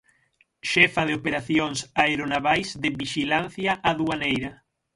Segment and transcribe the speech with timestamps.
[0.71, 4.51] Xefa de operacións aeronavais de Vixilancia Aduaneira.